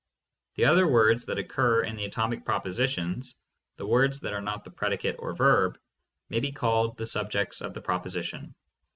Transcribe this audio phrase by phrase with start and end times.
[0.55, 3.35] The other words that occur in the atomic propositions,
[3.77, 5.77] the words that are not the predicate or verb,
[6.27, 8.55] may be called the subjects of the proposition.